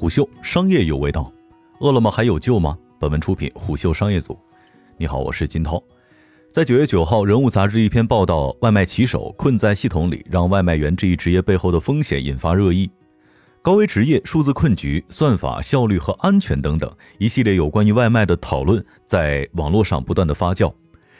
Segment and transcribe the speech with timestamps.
[0.00, 1.30] 虎嗅商业有味道，
[1.80, 2.74] 饿了么还有救吗？
[2.98, 4.34] 本文出品虎嗅商业组。
[4.96, 5.78] 你好，我是金涛。
[6.50, 12.90] 在九月九号，《人物》杂志一篇报道，外卖骑手困在系统里，让外卖员这一职业背后的风险引发热议。
[13.60, 20.72] 高危职业、数字困局、算法效率和安全等等一系列有关于外卖的讨论，在网络上不断的发酵。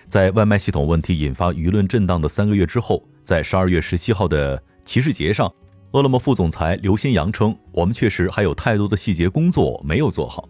[0.09, 5.53] 在外卖系统问题引发舆论震荡的三个月之后，在十二月十七号的骑士节上。
[5.93, 10.49] 饿了么副总裁刘新阳称：“我们确实还有太多的细节工作没有做好，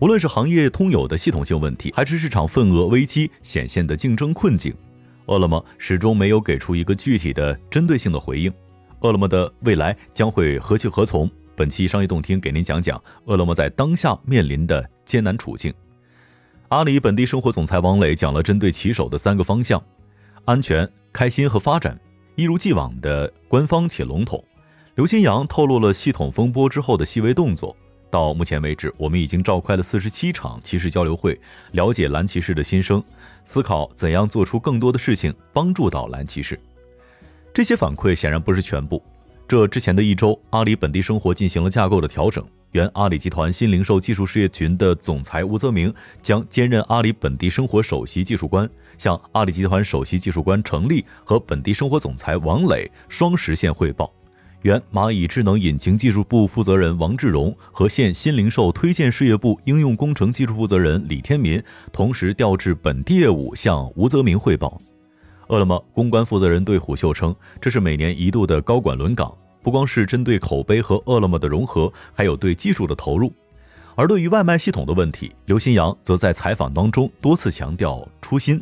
[0.00, 4.74] 无论是行业通有的系统性问题，还是市场份额危机显现的竞争困境，
[5.26, 8.52] 饿了么始终没有给出一个具体的针对性的回应。
[9.00, 11.30] 饿了么的未来将会何去何从？
[11.54, 15.72] 本期商业动听给您讲讲饿了么在当下面临的艰难处境。
[16.68, 19.82] 阿里本地生活总裁王磊讲了针对骑手的三个方向：
[20.44, 21.98] 安全、开心和发展，
[22.34, 24.44] 一如既往的官方且笼统。”
[24.96, 27.76] 刘新阳透露了系统风波之后的细微动作。
[28.08, 31.38] 到目前为止，我们已经召开了四十七场骑士交流会，
[31.72, 33.04] 了解蓝骑士的心声，
[33.44, 36.58] 思考怎样做出更多的事情帮助到蓝骑士。
[37.52, 39.02] 这些反馈显然不是全部。
[39.46, 42.42] 这之前的一周，阿里本地生活进行了架构的调整。
[42.70, 48.66] 原阿里集团新零售技术事业群的总裁吴泽明将兼任阿里本地生活首席技术官，
[48.96, 54.10] 向阿里集团首席技术官程立和本地生活总裁王磊双实现汇报。
[54.62, 61.62] 原蚂蚁智能引擎技术部负责人王志荣和现新零售推荐事业部应用工程技术负责人李天民
[61.92, 64.80] 同时调至本地业务，向吴泽明汇报。
[65.48, 69.32] 饿了么公关负责人对虎嗅称，这是每年一度的高管轮岗，
[69.62, 73.32] 不光是针对口碑和饿了么的融合，还有对技术的投入。
[73.94, 78.60] 而对于外卖系统的问题，刘新阳则在采访当中多次强调初心。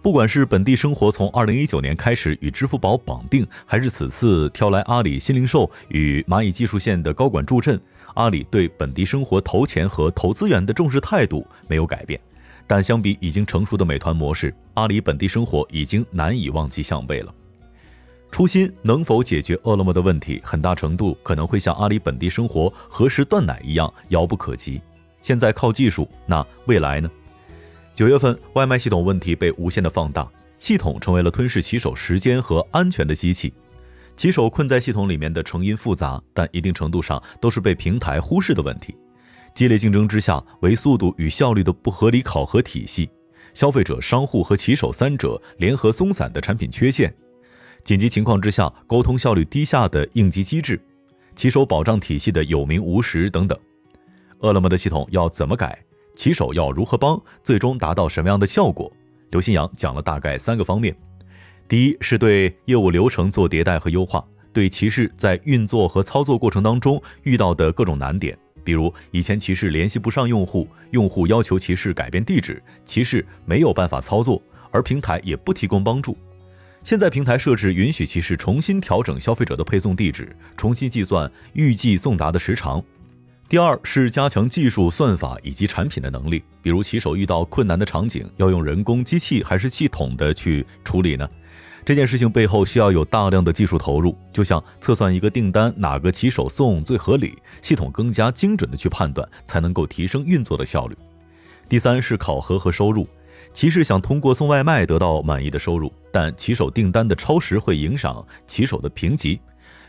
[0.00, 7.78] 不管是本地生活从二零一九年开始与支付宝绑定，还是此次挑来阿里新零售与蚂蚁技术线的高管助阵，
[8.14, 12.18] 阿里对本地生活投钱和投资源的重视态度没有改变。
[12.66, 17.34] 但相比已经成熟的美团模式，阿里本地生活已经难以望其项背了。
[18.30, 24.80] 初心能否解决饿了么的问题，很大程度可能会像阿里本地生活何时断奶一样遥不可及。
[25.20, 27.10] 现在靠技术，那未来呢？
[27.98, 30.24] 九月份，外卖系统问题被无限的放大，
[30.60, 33.52] 系统成为了吞噬骑手时间和安全的机器。
[34.16, 38.96] 骑手困在系统里面的成因复杂，但一定程度上都是被平台忽视的问题。
[39.52, 43.10] 激烈竞争之下，为速度与效率的不合理考核体系，
[43.52, 47.12] 消费者、商户和骑手三者联合松散的产品缺陷，
[47.82, 50.80] 紧急情况之下沟通效率低下的应急机制，
[51.34, 53.58] 骑手保障体系的有名无实等等。
[54.38, 55.76] 饿了么的系统要怎么改？
[56.18, 58.92] 骑手要如何帮，最终达到什么样的效果？
[59.30, 60.92] 刘新阳讲了大概三个方面：
[61.68, 74.42] 第一是对业务流程做迭代和优化，对骑士在运作和操作过程当中遇到的各种难点，比如以前骑士联系不上用户，用户要求骑士改变地址，骑士没有办法操作，
[74.72, 76.18] 而平台也不提供帮助。
[76.82, 82.82] 现在平台设置允许骑士重新调整消费者的配送地址，重新计算预计送达的时长。
[83.48, 91.26] 第二是加强技术、算法以及产品的能力，比如骑手遇到困难的场景，要用人工、机器还是系统的去处理呢？
[91.82, 100.94] 这件事情背后需要有大量的技术投入，就像测算一个订单哪个骑手送最合理，系统更加精准的去判断，才能够提升运作的效率。
[101.70, 103.08] 第三是考核和收入，
[103.54, 109.40] 骑士想通过送外卖得到满意的收入，但骑手订单的超时会影响骑手的评级，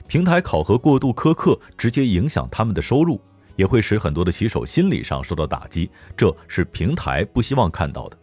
[0.07, 3.19] 平台考核过度苛刻，直接影响他们的收入。
[3.59, 8.17] 也会使很多的骑手心理上受到打击，这是平台不希望看到的。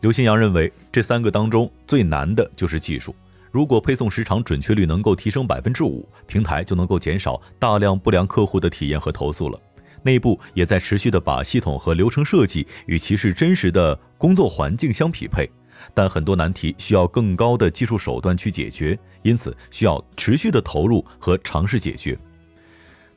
[0.00, 3.12] 刘新阳认为，这三个当中最难的就是技术。
[3.50, 9.60] 如果配送时长准确率能够提升百分之五，平台就能够减少大量不良客户的体验和投诉了。
[10.04, 15.50] 内部也在持续的把系统和流程设计与骑士真实的工作环境相匹配，
[15.92, 22.16] 但很多难题需要更高的技术手段去解决，因此需要持续的投入和尝试解决。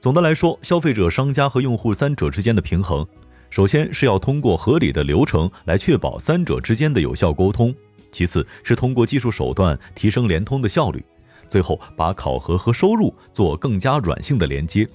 [0.04, 3.08] 总的来说，消费者、商家和用户三者之间的平衡，
[3.50, 7.72] 首先是要通过合理的流程来确保三者之间的有效沟通；
[8.12, 11.00] 其次是通过技术手段提升联通的效率；
[11.48, 14.86] 最后把考核和收入做更加软性的连接，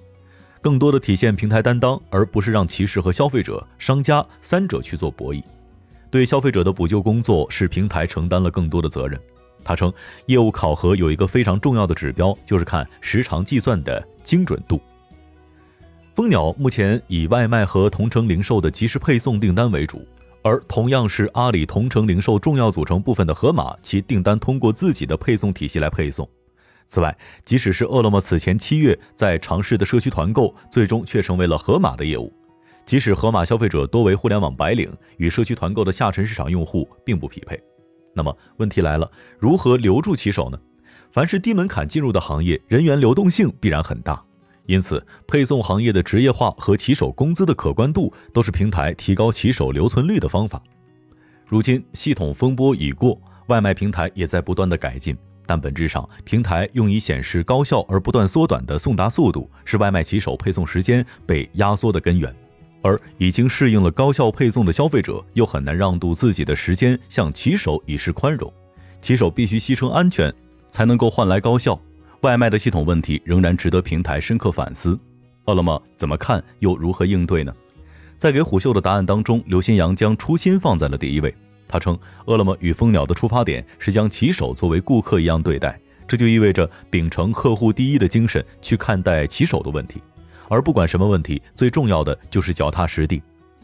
[0.61, 5.43] 更多的体现平台担当，而不是让骑士和消费者、商家三者去做博弈。
[6.11, 9.19] 对消费者的补救工作是平台承担了更多的责任。
[9.65, 9.91] 他称，
[10.27, 14.79] 业务考核有一个非常重要的指标，就是看时长计算的精准度。
[16.19, 20.05] 蜂鸟目前以外卖和同城零售的即时配送订单为主，
[20.43, 26.29] 而同样是阿里同城零售重要组成部分的盒马，其订单通过自己的配送体系来配送。
[26.89, 32.33] 此外，即使是饿了么此前七月在尝试的社区团购，最终却成为了盒马的业务。
[32.85, 37.57] 即使盒马消费者多为互联网白领，与社区团购的下沉市场用户并不匹配。
[38.13, 40.59] 那么问题来了，如何留住骑手呢？
[41.13, 44.21] 凡是低门槛进入的行业，人员流动性必然很大，
[44.69, 50.63] 因此配送行业的职业化和骑手工资的可观度，都是平台提高骑手留存率的方法。
[51.47, 55.17] 如今系统风波已过，外卖平台也在不断的改进。
[55.47, 62.33] 但本质上，平台用以显示高效而不断缩短的送达速度，是外卖骑手配送时间被压缩的根源。
[62.83, 68.53] 而已经适应了高效配送的消费者，又很难让渡自己的时间向骑手以示宽容。
[69.01, 70.31] 骑手必须牺牲安全，
[70.71, 71.81] 才能够换来高效。
[72.23, 74.99] 外卖的系统问题仍然值得平台深刻反思。
[75.47, 77.55] 饿了么怎么看，又如何应对呢？
[78.19, 81.35] 在给虎嗅的答案当中，刘新阳将初心放在了第一位。
[81.69, 90.03] 他称，饿了么与蜂鸟的出发点是将骑手作为顾客一样对待，这就意味着秉承客户第一的精神去看待骑手的问题，
[90.49, 93.23] 而不管什么问题，最重要的就是脚踏实地。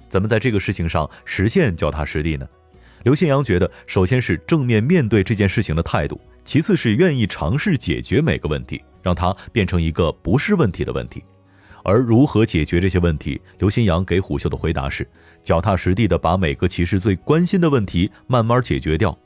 [0.08, 2.46] 怎么在这个事情上实现脚踏实地呢？
[3.02, 11.24] 刘新阳觉得，首先是正面面对这件事情的态度，其次是愿意尝试解决每个问题，让它变成一个不是问题的问题。
[11.82, 13.40] 而如何解决这些问题？
[13.58, 15.06] 刘新阳给虎嗅的回答是：
[15.42, 19.16] 脚踏实地的把每个骑士最关心的问题慢慢解决掉。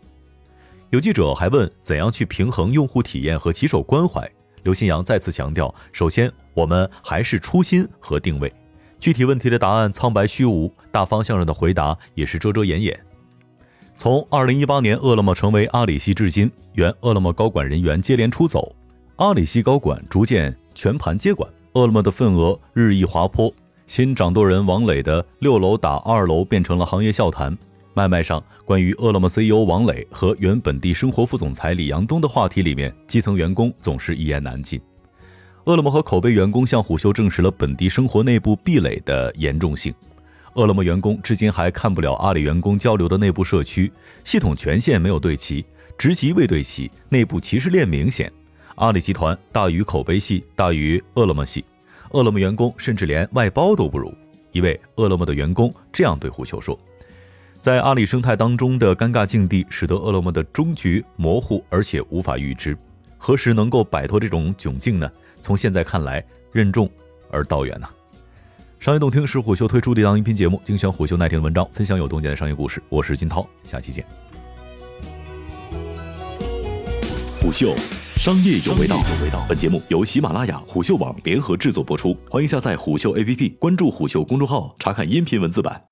[0.90, 4.28] 有记者还问怎样去平衡用户体验和骑手关怀？
[4.64, 8.52] 刘新阳再次强调：首先，我们还是初心和定位。
[8.98, 12.98] 具体问题的答案苍白虚无，大方向上的回答也是遮遮掩掩。
[13.98, 18.72] 从二零一八年饿了么成为阿里系至今，原饿了么高管人员接连出走，
[19.16, 21.50] 阿里系高管逐渐全盘接管。
[21.72, 23.52] 饿了么的份额日益滑坡，
[23.88, 27.58] 新掌舵人王磊的六楼打二楼变成了行业笑谈。
[27.94, 34.80] 外卖上关于饿了么 CEO 王磊和原本地生活副总裁李阳东的话题里面，基层员工总是一言难尽。
[35.64, 39.92] 饿了么和口碑员工向虎嗅证实了本地生活内部壁垒的严重性。
[40.58, 43.92] 饿了么员工至今还看不了阿里员工交流的内部社区
[44.24, 45.64] 系统权限没有对齐，
[45.96, 48.30] 职级未对齐，内部歧视链明显。
[48.74, 51.64] 阿里集团大于口碑系，大于饿了么系，
[52.10, 54.12] 饿了么员工甚至连外包都不如。
[54.50, 56.76] 一位饿了么的员工这样对虎嗅说
[57.60, 62.76] ：“在阿里生态当中的尴尬境地，使得饿了么的终局模糊，而且无法预知。
[63.16, 65.08] 何时能够摆脱这种窘境呢？
[65.40, 66.90] 从现在看来，任重
[67.30, 67.88] 而道远呐。”
[68.80, 72.80] 商业洞听是虎嗅推出的一档音频节目，精选虎嗅耐听的文章，分享有洞见的商业故事。
[72.88, 74.04] 我是金涛，下期见。
[77.40, 77.74] 虎嗅。
[78.16, 78.96] 商业有味道。
[79.48, 85.82] 本节目由喜马拉雅、虎嗅网联合制作播出，欢迎下载虎嗅 APP，关注虎嗅公众号，查看音频文字版。